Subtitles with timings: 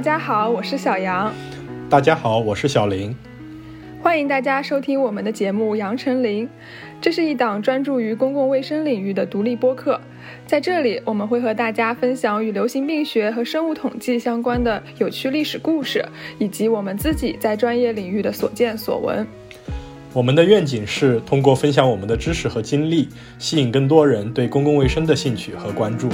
[0.00, 1.30] 大家好，我是小杨。
[1.90, 3.14] 大家好，我是小林。
[4.00, 6.46] 欢迎大家收听我们的节目《杨丞琳》，
[7.02, 10.00] 这是一档专注于公共卫生领域的独立播客。
[10.46, 16.02] 在这里，我们会和大家分享与流行病学和生物统计相关的有趣历史故事，
[16.38, 19.26] 以及我们自己在专业领域的所见所闻。
[20.14, 23.06] 我们的愿景是通过分享我们的知识和经历，
[23.38, 26.08] 吸引更多人对公共卫生的兴趣和关注。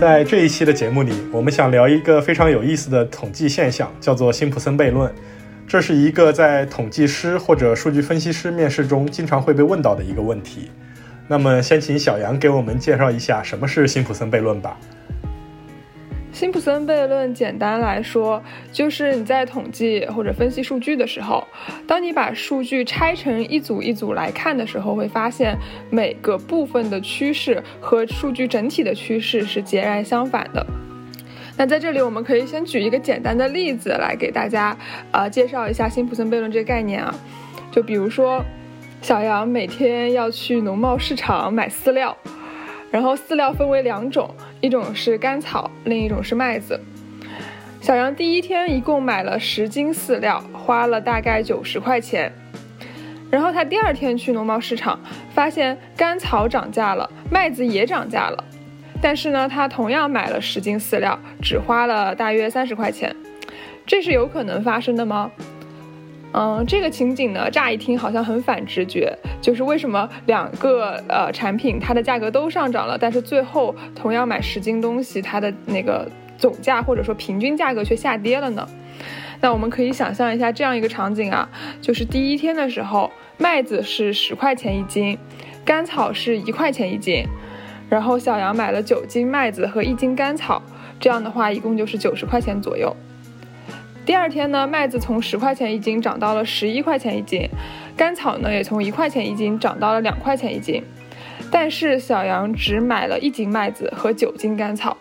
[0.00, 5.12] 在这一期的节目里，我们想聊一个非常有意思的统计现象，叫做辛普森悖论。
[5.66, 10.70] 这是一个在统计师或者数据分析师面试中经常会被问到的一个问题。
[11.26, 14.78] 那么，先请小杨给我们介绍一下什么是辛普森悖论吧。
[16.30, 21.44] 辛普森悖论简单来说，就是你在统计或者分析数据的时候，
[21.86, 25.56] 当你把数据拆成一组一组来看的时候，会发现
[25.90, 30.64] 每个部分的趋势和数据整体的趋势是截然相反的。
[31.56, 34.76] 那在这里，我们可以先举一个简单的例子来给大家
[35.10, 37.12] 啊介绍一下辛普森悖论这个概念啊。
[37.72, 38.44] 就比如说，
[39.02, 42.16] 小杨每天要去农贸市场买饲料。
[42.90, 46.80] 然后饲料分为两种，一种是甘草，另一种是麦子。
[47.80, 52.32] 小杨第一天一共买了十斤饲料，花了大概九十块钱。
[53.30, 54.98] 然后他第二天去农贸市场，
[55.32, 58.44] 发现甘草涨价了，麦子也涨价了。
[59.00, 63.14] 但是呢，他同样买了十斤饲料，只花了大约三十块钱。
[63.86, 65.30] 这是有可能发生的吗？
[66.40, 76.08] 嗯，这个情景呢，乍一听好像很反直觉，就是为什么两个呃产品它的价格都上涨了，但是最后同样买十斤东西，它的那个
[76.38, 78.64] 总价或者说平均价格却下跌了呢？
[79.40, 81.48] 那我们可以想象一下这样一个场景啊，
[81.80, 85.18] 就是第一天的时候，麦子是十块钱一斤，
[85.64, 87.24] 甘草是一块钱一斤，
[87.88, 90.62] 然后小杨买了九斤麦子和一斤甘草，
[91.00, 92.94] 这样的话一共就是九十块钱左右。
[94.08, 97.46] 第二天呢，麦子从十块钱一斤涨到了十一块钱一斤，
[97.94, 100.82] 甘草呢也从一块钱一斤涨到了两块钱一斤，
[101.52, 104.96] 但是小杨只买了一斤麦子和九斤甘草，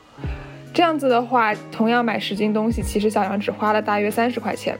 [0.73, 4.77] 这样子的话，同样买十斤东西，其实小杨只花了大约三十块钱。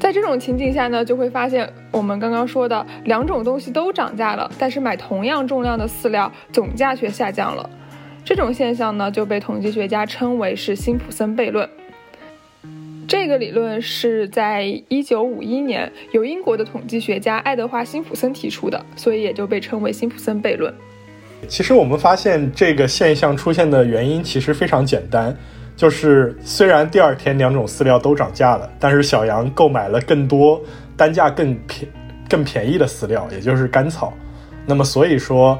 [0.00, 7.68] 在这种情景下呢，就会发现我们刚刚说的两种东西都涨价了，但是买同样重量的饲料，总价却下降了。
[8.26, 11.68] 这种现象呢，就被统计学家称为是辛普森悖论。
[13.06, 20.74] 这个理论是在一九五一年由英国的统计学家爱德华辛普森提出的，所以也就被称为辛普森悖论。
[21.46, 25.32] 其实我们发现这个现象出现的原因其实非常简单，
[25.76, 30.60] 就是虽然第二天两种饲料都涨价了，但是小羊购买了更多
[30.96, 31.88] 单价更便
[32.28, 34.12] 更便宜的饲料，也就是甘草。
[34.66, 35.56] 那么所以说。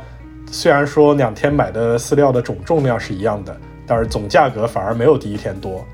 [0.51, 5.85] 虽然说两天买的饲料的总重量是一样的，但是总价格反而没有第一天多。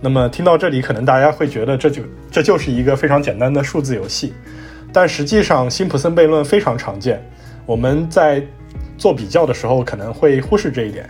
[0.00, 4.32] 那么听到这里，可能大家会觉得这就这就是一个非常简单的数字游戏，
[4.92, 7.22] 但实际上辛普森悖论非常常见。
[7.66, 8.42] 我们在
[8.96, 11.08] 做比较的时候可能会忽视这一点。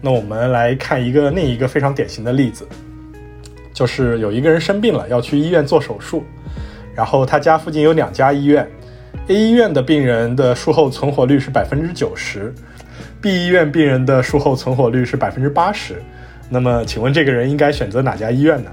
[0.00, 2.66] 那我们来看一个另一个非常典型的例子，
[3.72, 6.24] 就是有一个人生病了要去医院做手术，
[6.94, 8.68] 然后他家附近有两家医院。
[9.28, 12.52] A 医院的病人的术后存活率是百分之九十
[13.20, 16.02] ，B 医院病人的术后存活率是百分之八十。
[16.48, 18.70] 那么，请问这个人应该选择哪家医院呢？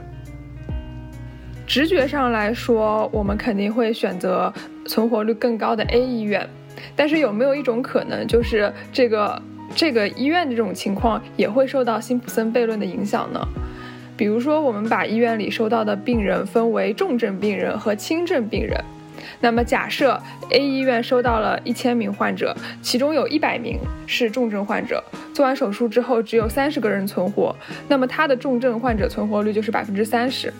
[1.68, 4.52] 直觉上来说，我们肯定会选择
[4.86, 6.48] 存活率更高的 A 医院。
[6.96, 9.40] 但是，有没有一种可能，就是这个
[9.76, 13.48] 这个医院的这种情况也会受到辛普森悖论的影响呢？
[14.16, 18.84] 比如说，我们把医院里收到的病人分为重症病人和轻症病人。
[19.40, 20.22] 那么假设
[20.52, 27.56] A 医院收到了一千名患者，其中有一百名是重症患者，做完手术之后只有三十个人存活，
[27.88, 30.54] 那么他的重症患者存活率就是百分之三十。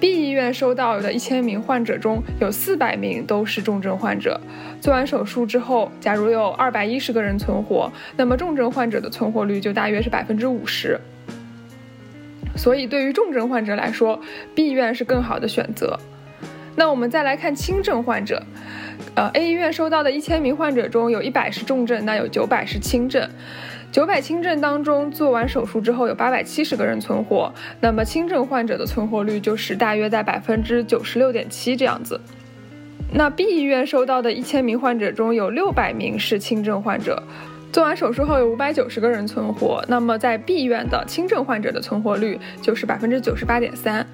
[0.00, 4.40] B 医院收到的一千名患者中有四百名都是重症患者，
[4.80, 11.00] 做完手术之后，假如有二百一十个人存活，那么重症患者的存活率就大约是百分之五十。
[12.56, 14.20] 所以对于重症患者来说
[14.56, 15.96] ，B 医院是更好的选择。
[16.74, 18.42] 那我们再来看轻症患者，
[19.14, 23.28] 呃，A 医院收到的一千名患者中有一百是重症，那有九百是轻症。
[23.90, 32.18] 九百轻症当中，做完手术之后有八百七十个人存活，那么轻症患者的存活率就是大约在百分之九十六点七这样子。
[33.12, 37.22] 那 B 医院收到的一千名患者中有六百名是轻症患者，
[37.70, 44.06] 做完手术后有五百九十个人存活，那么在 B 医院的轻症患者的存活率就是百分之九十八点三。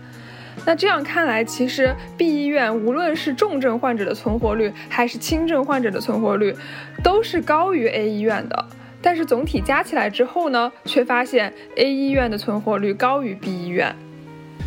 [0.69, 6.55] 那这样看来，其实 B 医院无论是重症患者的存活率，还是轻症患者的存活率，
[7.03, 8.67] 都是高于 A 医院的。
[9.01, 13.97] 但是总体加起来之后呢，却发现 A 医院的存活率高于 B 医院。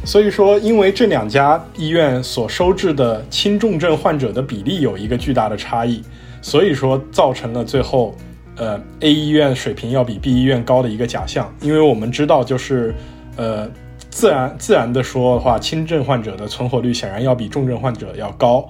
[0.04, 6.02] 所以说，因为这两家医院所收治的轻重症患者的比例有一个巨大的差异，
[6.42, 8.16] 所以说造成了最后，
[8.58, 11.54] 呃，A 医院水平要比 B 医院高的一个假象。
[11.62, 12.92] 因为我们知道，就是，
[13.42, 13.68] 呃，
[14.12, 18.70] 自然自然的说的话，轻症患者的存活率显然要比重症患者要高。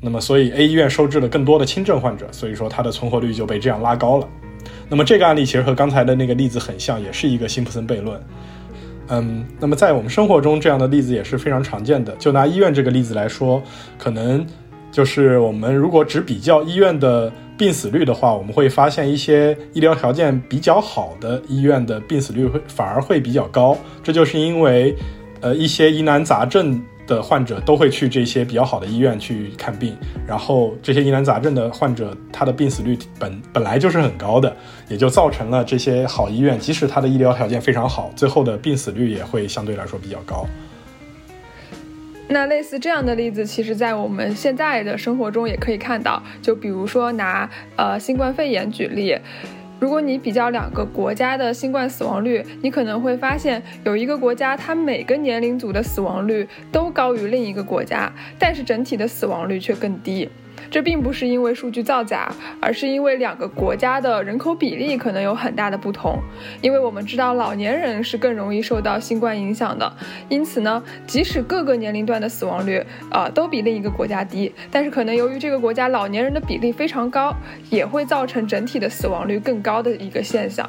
[0.00, 4.28] 那么，所以 A 医院收治了更多的轻症患者，所以说它的存活率就被这样拉高了。
[4.88, 8.20] 那么这个案例其实和刚才的那个例子很像，也是一个辛普森悖论。
[9.08, 12.14] 嗯，那么在我们生活中，这样的例子也是非常常见的。
[12.14, 13.60] 就拿医院这个例子来说，
[13.98, 14.46] 可能
[14.92, 23.76] 就是我们如果只比较医院的病死率的话，我们会发现一些医疗条件比较好的医院的病死率会反而会比较高。
[24.02, 24.96] 这就是因为，
[25.40, 26.82] 呃，一些疑难杂症。
[27.04, 29.94] 的患者都会去这些比较好的医院去看病，
[30.24, 34.56] 然后这些疑难杂症的患者，他的病死率本本来就是很高的，
[34.88, 40.46] 也就造成了这些好医院，即使他的医疗条件非常好，最后的病死率也会相对来说比较高。
[42.28, 49.16] 那类似这样的例子，其实在我们现在的生活中也可以看到，就比如说拿呃新冠肺炎举例。
[49.78, 60.28] 如果你比较两个国家的新冠死亡率，你可能会发现有一个国家它每个年龄组的死亡率都高于另一个国家，但是整体的死亡率却更低。
[60.70, 66.18] 这并不是因为数据造假，而是因为两个国家的人口比例可能有很大的不同。
[66.60, 69.92] 因为我们知道老年人是更容易受到新冠影响的，
[70.28, 77.34] 因此呢，即使各个年龄段的死亡率啊都比另一个国家低，但是可能由于这个国家老年人的比例非常高，
[77.70, 80.68] 也会造成整体的死亡率更高的一个现象。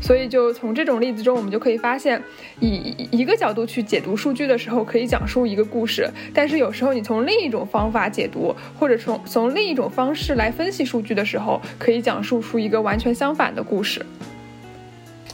[0.00, 2.22] 所以，就从这种例子中，我们就可以发现，
[2.60, 6.04] 以一个角度去解读数据的时候，可以讲述一个故事；
[6.34, 14.04] 但是有时候你从另一种方法解读，或者从从另一种方式来分析数据的时候，可以讲述出一个完全相反的故事。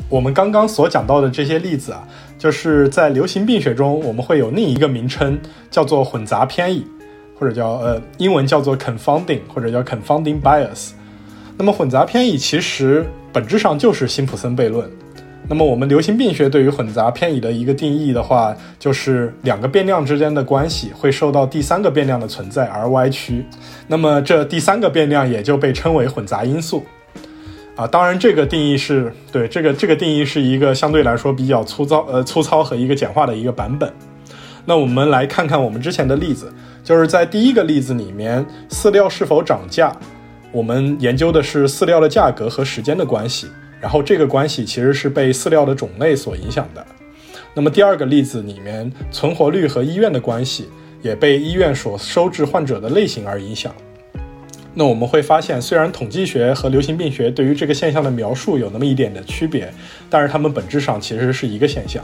[0.08, 2.06] 我们刚刚所讲到的这些例子啊，
[2.38, 5.38] 就是在流行病学中，我们会有另一个名称，
[5.70, 6.86] 叫做混杂偏移，
[7.38, 10.92] 或者叫呃英文叫做 confounding，或者叫 confounding bias。
[11.56, 13.06] 那么混杂偏移其实。
[13.32, 14.90] 本质上就是辛普森悖论。
[15.46, 23.44] 那么，我们流行病学对于混杂偏移的一个定义的话，就是两个变量之间的关系会受到第三个变量的存在而歪曲。
[23.88, 26.82] 那么，这第三个变量也就被称为混杂因素。
[27.74, 33.92] 啊，当然，这个定义是对这个这个定义是一个相对来说比较粗糙呃粗糙和一个简化的一个版本。
[34.64, 36.50] 那我们来看看我们之前的例子，
[36.82, 39.94] 就是在第一个例子里面，饲料是否涨价。
[40.56, 43.46] 我们研究的是饲料的价格和时间的关系，
[43.78, 46.82] 然后这个关系其实是被饲料的种类所影响的。
[47.52, 50.66] 那么第二个例子里面，存活率和医院的关系
[51.02, 53.70] 也被医院所收治患者的类型而影响。
[54.72, 59.70] 那我们会发现，虽然统计学和流行病学对于这个现象的描述有那么一点的区别，
[60.08, 62.02] 但是它们本质上其实是一个现象。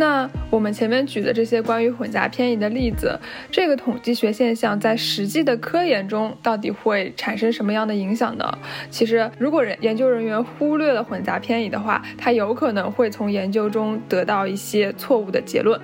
[0.00, 3.18] 那我们前面举的这些关于混杂偏移的例子，
[3.50, 8.44] 这个统计学现象在实际的科研中到底会产生什么样的影响呢？
[8.90, 15.80] 其实，如果人研究人员忽略了混杂偏移的话，他有可能会从研究中得到一些错误的结论。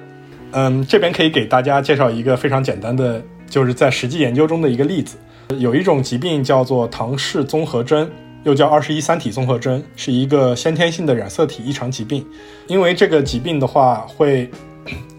[0.52, 5.18] 嗯，这边可以给大家介绍一个非常简单的，就是在实际研究中的一个例子。
[5.58, 8.08] 有一种疾病叫做唐氏综合征。
[8.44, 12.24] 又叫二十一三体综合征，是一个先天性的染色体异常疾病。
[12.66, 14.48] 因为这个疾病的话，会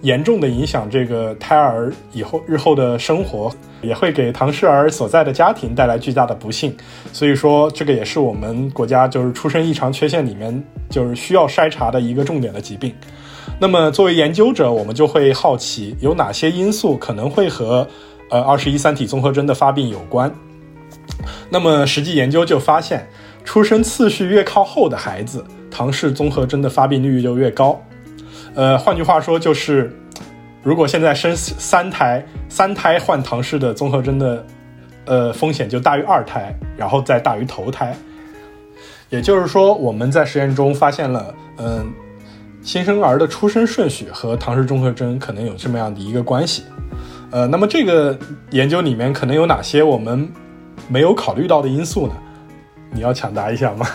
[0.02, 3.52] 严重的影响这个胎儿以后日后的生活，
[3.82, 6.76] 也会给唐氏儿所在的家庭带来巨大的不幸。
[7.12, 12.94] 所以说，这个也是我们国家就是出生异常缺陷里面就是需要筛查的一个重点的疾病。
[13.60, 17.88] 那么，作为研究者，我们就会好奇有哪些因素可能会和
[18.30, 20.32] 呃二十一三体综合征的发病有关。
[21.50, 23.08] 那么实际研究就发现，
[23.44, 27.82] 出生次序越靠后的孩子，唐氏综合征的发病率就越高。
[28.54, 29.94] 呃，换句话说就是，
[30.64, 34.46] 如果现在生三胎，三胎患唐氏的综合征的，
[35.06, 37.96] 呃，风险就大于二胎，然后再大于头胎。
[39.10, 41.86] 也就是说，我们在实验中发现了，嗯，
[42.62, 46.64] 新生儿的出生顺序和唐氏综合征可能有这么样的一个关系。
[47.32, 48.18] 呃，那么这个
[48.52, 50.28] 研究里面可能有哪些我们？
[50.88, 52.16] 没有考虑到的因素呢？
[52.92, 53.86] 你要抢答一下吗？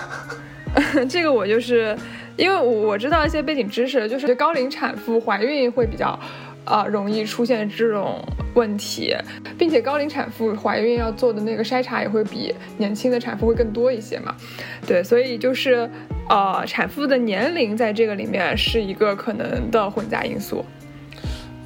[1.09, 1.97] 这个我就是
[2.37, 6.19] 因为我我知道一些背景知识，就是高龄产妇怀孕会比较，
[6.65, 8.23] 啊容易出现这种
[8.55, 9.17] 问题，
[9.59, 14.35] 并且高龄产妇怀孕要做的那个筛查也会比年轻的产妇会更多一些嘛。
[14.87, 15.89] 对，所以就是
[16.29, 20.65] 呃产妇的年龄在这个里面是一个可能的混杂因素。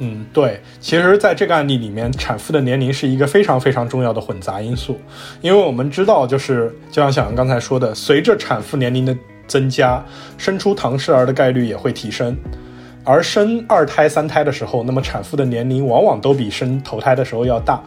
[0.00, 4.98] 嗯，对，其实，在这个案例里面，产妇的年龄是一个非常非常重要的混杂因素，
[5.40, 10.04] 因为我们知道，就是就像小杨刚才说的，随着产妇年龄的增加，
[10.36, 12.36] 生出唐氏儿的概率也会提升，
[13.04, 17.80] 而生二胎、三胎的时候，那么产妇的年龄往往都比生头胎的时候要大，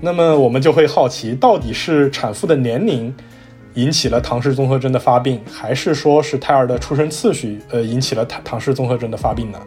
[0.00, 3.14] 那么我们就会好奇，到底是产妇的年龄
[3.74, 9.58] 引起了唐氏综合征的发病，还是说是胎儿的出生次序呃引起了唐唐氏综合征的发病呢？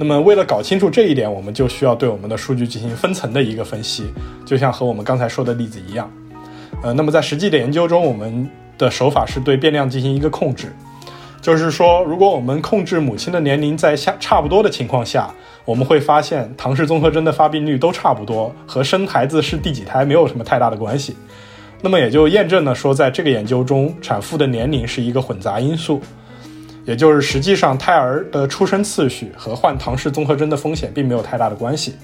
[0.00, 4.06] 那么，为了搞清楚这一点，我们就需要对我们的数据进行分层的一个分析，
[4.46, 6.08] 就像和我们刚才说的例子一样。
[6.82, 10.72] 呃，那么在实际的研究中，我们的手法是对变量进行一个控制，
[11.42, 15.28] 就是说，如果我们控制母亲的年龄在下差不多的情况下，
[15.64, 21.16] 我们会发现唐氏综合征的发病率都差不多，和生孩子是第几胎没有什么太大的关系。
[21.82, 26.00] 那么也就验证了说，在这个研究中，产妇的年龄是一个混杂因素。
[26.88, 31.94] 也就是实际上，胎儿的出生次序和患唐氏综合征的风险并没有太大的关系，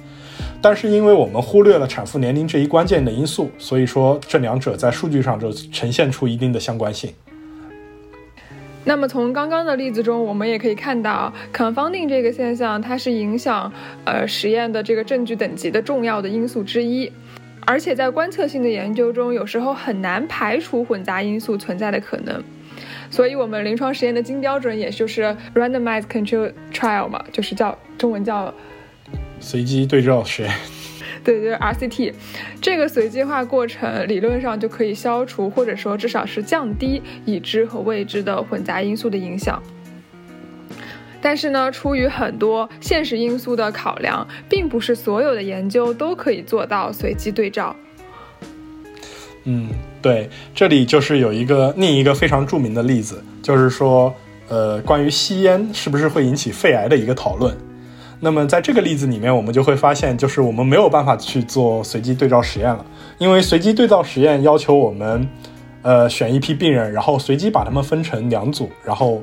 [0.61, 7.11] 但是因为我们忽略了产妇年龄这一关键的因素，所以说这两者在数据上就呈现出一定的相关性。
[8.85, 13.73] 那么从刚刚的例子中，我们也可以看到，confounding 这个现象，它是影响
[14.05, 17.11] 呃实验的这个证据等级的重要的因素之一，
[17.65, 22.45] 而且在观测性的研究中，有时候很难排除混杂因素存在的可能。
[23.15, 25.23] 所以，我们临床实验的金标准也就是
[25.55, 28.53] randomized control trial 嘛，就是叫中文叫
[29.39, 30.53] 随机对照实验。
[31.23, 32.13] 对，就是 RCT。
[32.61, 39.63] 这个随机化过程理论上就可以消除，或者说至少是降低已知和未知的混杂因素的影响。
[41.23, 47.77] 但是呢，出于很多现实因素的考量，并不是所有的研究都可以做到随机对照。
[49.45, 49.69] 嗯，
[50.03, 54.15] 对，这里就是有一个另一个非常著名的例子，就是说，
[54.49, 57.57] 呃，关于吸烟是不是会引起肺癌的一个讨论。
[58.21, 62.85] 那么在这个例子里面，我们就会发现，就是我们没有办法去做随机对照实验了，
[63.19, 65.29] 因为随机对照实验要求我们，
[65.83, 69.21] 呃，选一批病人，然后随机把他们分成两组，然后。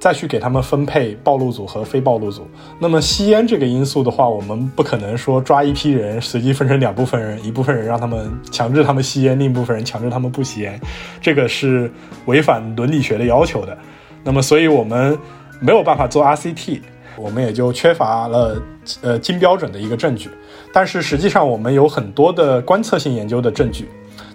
[0.00, 2.48] 再去给他们分配暴露组和非暴露组。
[2.78, 10.80] 那么吸烟这个因素的话，我们不可能说抓一批人随机分成两部分人，一部分人让他们强制他们吸烟，另一部分人强制他们不吸烟，
[11.20, 11.92] 这个是
[12.24, 13.76] 违反伦理学的要求的。
[14.24, 15.16] 那么，所以我们
[15.60, 16.80] 没有办法做 RCT，
[17.18, 18.60] 我们也就缺乏了
[19.02, 20.30] 呃金标准的一个证据。
[20.72, 23.86] 但是实际上，我们有很多的观测性研究的证据。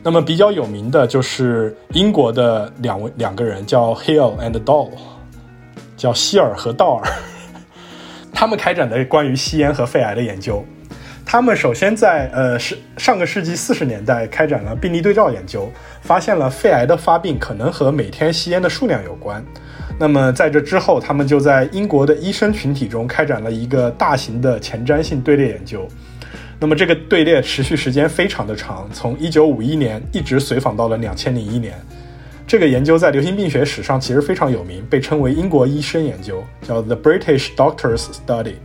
[0.03, 4.89] 那么比较有名的就是英国的两位两个人，叫 Hill and Doll。
[6.05, 7.11] 叫希尔和道尔，
[8.31, 10.63] 他们开展的关于吸烟和肺癌的研究。
[11.25, 15.67] 他们首先在呃是上个世纪四十年代开展了病例对照研究，
[16.03, 19.43] 发现了肺癌的发病可能和每天吸烟的数量有关。
[19.97, 25.87] 那么在这之后，他们就在英国的医生群体中开展了一个大型的前瞻性队列研究。
[26.59, 31.73] 那么这个队列持续时间非常的长，从一九五一年一直随访到了两千零一年。
[32.47, 38.55] 这个研究在流行病学史上其实非常有名，被称为英国医生研究，叫 The British Doctors Study。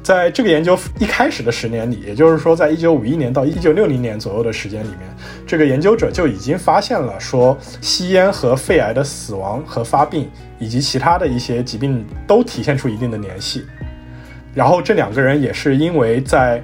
[0.00, 5.00] 在这个研究一开始的十年里，也就是说，在一九五一年到一九六零年左右的时间里面，
[5.46, 13.64] 这个研究者就已经发现了说，吸烟和肺癌的死亡和发病以及其他的一些疾病都体现出一定的联系。
[14.54, 16.62] 然后这两个人也是因为在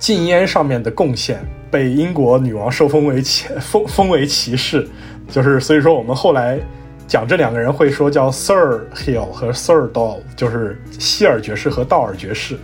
[0.00, 1.38] 禁烟上面的贡献，
[1.70, 4.86] 被英国女王受封为骑封封为骑士。
[5.30, 6.58] 就是所以说，我们后来
[7.06, 12.58] 讲这两个人会说叫 Sir Hill 和 Sir Doll，就是希尔爵士和道尔爵士。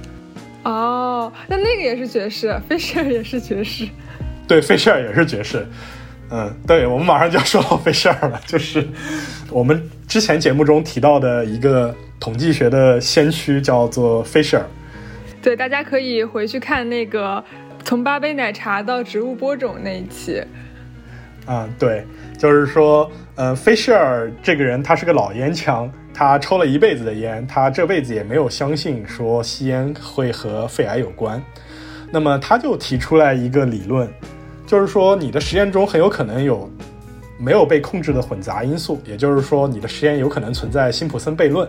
[0.64, 3.88] 哦，那那个也是爵士，费舍尔也是爵士。
[4.48, 5.66] 对，费舍尔也是爵士。
[6.28, 8.84] 嗯，对，我们马上就要说到费舍尔了，就是
[9.48, 14.66] 我们之前节目中提到的一个统计学的先驱，叫做费舍尔。
[15.40, 17.42] 对，大家可以回去看那个
[17.84, 20.42] 从八杯奶茶到植物播种那一期。
[21.46, 22.04] 啊，对。
[22.36, 31.42] 就是说，呃，菲舍尔这个人他是个老烟枪，他抽了一辈子的烟，他这辈子也没有相信说吸烟会和肺癌有关。
[32.10, 34.06] 那么他就提出来一个理论，
[34.66, 36.70] 就是说你的实验中很有可能有
[37.38, 41.66] 没有被控制的混杂因素，也就是说你的实验有可能存在辛普森悖论。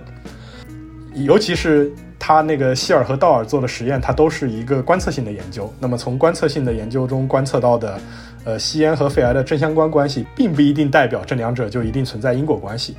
[1.14, 5.74] 尤其是他那个希尔和道尔做的实验，它都是一个观测性的研究。
[5.80, 7.98] 那么从观测性的研究中观测到的。
[8.48, 12.96] 呃，吸烟和肺癌的正相关关系，并不一定代表这两者就一定存在因果关系。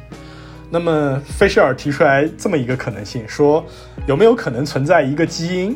[0.68, 3.64] 那么菲舍尔提出来这么一个可能性，说
[4.06, 5.74] 有没有可能存在一个基因，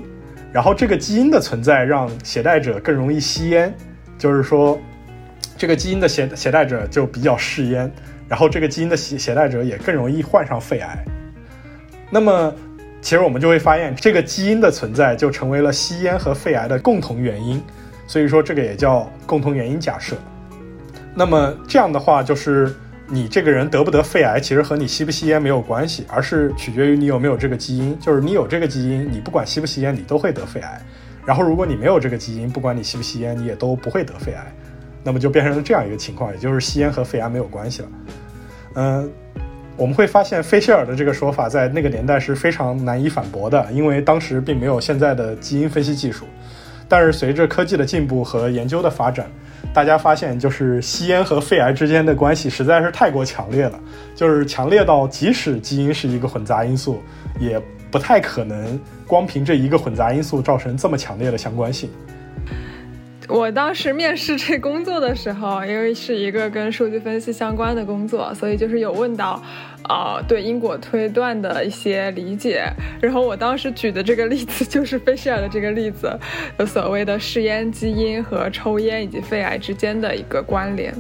[0.52, 3.74] 然后这个基因的存在让携带者更容易吸烟，
[4.18, 4.78] 就是说
[5.56, 7.90] 这个基因的携携带者就比较嗜烟，
[8.28, 11.02] 然后这个基因的携携带者也更容易患上肺癌。
[12.10, 12.54] 那么
[13.00, 17.58] 其实我们就会发现，这个基因的存在就成为了吸烟和肺癌的共同原因，
[18.12, 20.14] 所以说这个也叫共同原因假设。
[21.14, 22.70] 那么这样的话就是。
[23.08, 27.98] 你这个人得不得肺癌，其实和你吸不吸烟没有关系，而是取决于你有没有这个基因。
[28.00, 30.80] 就是你有这个基因，你不管吸不吸烟，你都会得肺癌。
[31.26, 34.50] 然后如果你没有这个基因，不管你吸不吸烟，你也都不会得肺癌。
[35.04, 37.88] 那么就变成了这样一个情况，也就是吸烟和肺癌没有关系了。
[38.76, 39.12] 嗯，
[39.76, 46.24] 我们会发现菲歇尔的这个说法在那个年代是非常难以反驳的，因为当时并没有现在的基因分析技术。
[46.92, 49.24] 但是随着科技的进步和研究的发展。
[49.72, 53.80] 大家发现，就是吸烟和肺癌之间的关系实在是太过强烈了，
[54.14, 57.02] 就是强烈到即使基因是一个混杂因素，
[57.40, 57.58] 也
[57.90, 61.88] 不太可能光凭这一个混杂因素造成这么强烈的相关性。
[63.28, 69.42] 我当时面试这工作的时候，因为是一个跟数据分析相关的工作，所以就是有问到，
[69.88, 72.64] 呃，对因果推断的一些理解。
[73.00, 76.18] 然后我当时举的这个例子就是菲舍尔的这个例子，
[76.58, 80.92] 有所谓的试烟基因和抽烟以及肺癌之间的一个关联。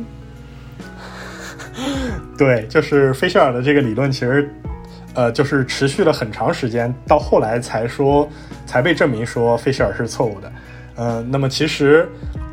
[2.38, 4.48] 对，就是菲舍尔的这个理论，其实，
[5.14, 8.28] 呃，就是持续了很长时间，到后来才说，
[8.64, 10.50] 才被证明说菲舍尔是错误的。
[10.94, 12.08] 呃，那么其实，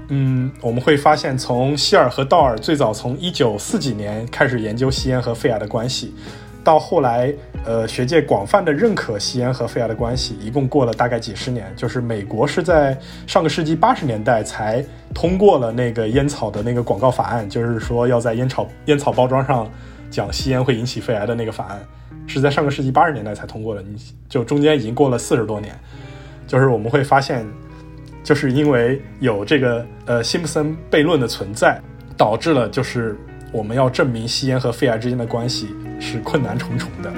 [0.07, 6.13] 嗯，我们会发现，从希尔和道尔最早从一九四几年开始研究吸烟和肺癌的关系，
[6.63, 7.33] 到后来，
[7.65, 11.71] 呃，学界广泛的认可吸烟和肺癌的关系，一共过了大概几十年。
[11.75, 19.69] 就是美国是在上个世纪八十年代才通过了那个烟草的那个广告法案，就是说要在烟草烟草包装上
[20.09, 21.79] 讲吸烟会引起肺癌的那个法案，
[22.25, 23.81] 是在上个世纪八十年代才通过的。
[23.81, 23.95] 你
[24.29, 25.77] 就中间已经过了四十多年，
[26.47, 27.45] 就是我们会发现。
[28.23, 31.79] 就是因为有这个呃辛普森悖论的存在，
[32.15, 33.17] 导致了就是
[33.51, 37.11] 我们要证明吸烟和肺癌之间的关系是困难重重的。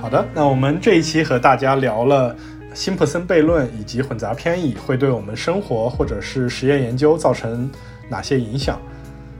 [0.00, 2.34] 好的，那我们这一期和大家聊了
[2.72, 7.70] 辛普森悖论以及混杂偏移会对我们生活或者是实验研究造成
[8.08, 8.80] 哪些影响，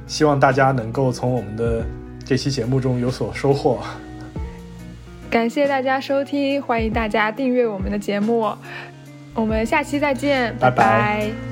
[0.07, 1.85] 希望大家能够从我们的
[2.25, 3.81] 这期节目中有所收获。
[5.31, 8.53] 感谢大家收听，欢迎大家订阅我们的节目，
[9.33, 11.50] 我们下期再见，拜拜。